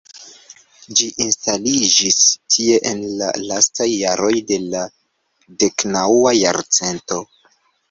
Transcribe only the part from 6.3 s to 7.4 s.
jarcento.